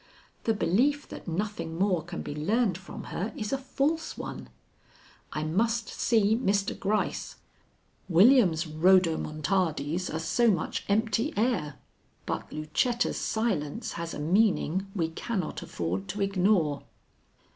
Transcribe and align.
"The 0.45 0.55
belief 0.55 1.07
that 1.09 1.27
nothing 1.27 1.77
more 1.77 2.03
can 2.03 2.23
be 2.23 2.33
learned 2.33 2.75
from 2.75 3.03
her 3.13 3.31
is 3.37 3.53
a 3.53 3.57
false 3.59 4.17
one. 4.17 4.49
I 5.31 5.43
must 5.43 5.89
see 5.89 6.35
Mr. 6.35 6.73
Gryce. 6.79 7.35
William's 8.09 8.65
rodomontades 8.65 10.09
are 10.11 10.17
so 10.17 10.49
much 10.49 10.85
empty 10.89 11.35
air, 11.37 11.75
but 12.25 12.51
Lucetta's 12.51 13.17
silence 13.19 13.91
has 13.91 14.15
a 14.15 14.19
meaning 14.19 14.87
we 14.95 15.09
cannot 15.09 15.61
afford 15.61 16.07
to 16.07 16.21
ignore." 16.23 16.81